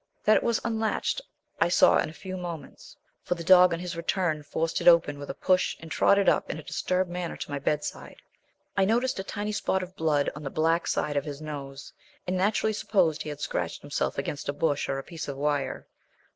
[0.23, 1.21] That it was unlatched
[1.59, 5.19] I saw in a few moments, for the dog on his return forced it open
[5.19, 8.15] with a push and trotted up in a disturbed manner to my bedside.
[8.75, 11.93] I noticed a tiny spot of blood on the black side of his nose,
[12.25, 15.85] and naturally supposed he had scratched himself against a bush or a piece of wire.